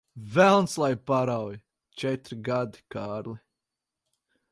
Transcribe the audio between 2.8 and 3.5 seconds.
Kārli.